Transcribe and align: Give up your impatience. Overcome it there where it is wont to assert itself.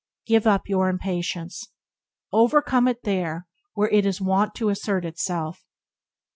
Give 0.25 0.47
up 0.47 0.67
your 0.67 0.89
impatience. 0.89 1.69
Overcome 2.31 2.87
it 2.87 3.03
there 3.03 3.45
where 3.75 3.89
it 3.89 4.03
is 4.03 4.19
wont 4.19 4.55
to 4.55 4.69
assert 4.69 5.05
itself. 5.05 5.63